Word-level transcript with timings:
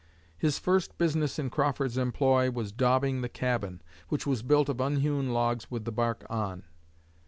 His 0.35 0.57
first 0.57 0.97
business 0.97 1.37
in 1.37 1.51
Crawford's 1.51 1.95
employ 1.95 2.49
was 2.49 2.71
daubing 2.71 3.21
the 3.21 3.29
cabin, 3.29 3.83
which 4.09 4.25
was 4.25 4.41
built 4.41 4.67
of 4.67 4.81
unhewn 4.81 5.31
logs 5.31 5.69
with 5.69 5.85
the 5.85 5.91
bark 5.91 6.25
on. 6.27 6.63